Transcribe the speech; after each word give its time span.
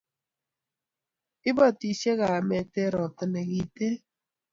Ibotisie 1.49 2.13
kamet 2.19 2.69
eng' 2.81 2.93
robta 2.95 3.25
ne 3.27 3.41
kinte 3.49 3.87